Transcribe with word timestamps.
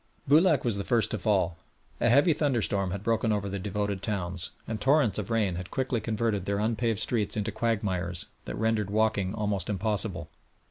Boulac 0.27 0.63
was 0.63 0.77
the 0.79 0.83
first 0.83 1.11
to 1.11 1.19
fall. 1.19 1.59
A 1.99 2.09
heavy 2.09 2.33
thunderstorm 2.33 2.89
had 2.89 3.03
broken 3.03 3.31
over 3.31 3.47
the 3.47 3.59
devoted 3.59 4.01
towns, 4.01 4.49
and 4.67 4.81
torrents 4.81 5.19
of 5.19 5.29
rain 5.29 5.57
had 5.57 5.69
quickly 5.69 6.01
converted 6.01 6.45
their 6.45 6.57
unpaved 6.57 6.97
streets 6.97 7.37
into 7.37 7.51
quagmires, 7.51 8.25
that 8.45 8.55
rendered 8.55 8.89
walking 8.89 9.35
almost 9.35 9.69
impossible. 9.69 10.27